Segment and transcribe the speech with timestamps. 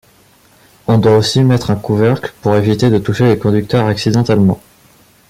[0.87, 4.59] On doit aussi mettre un couvercle pour éviter de toucher les conducteurs accidentellement.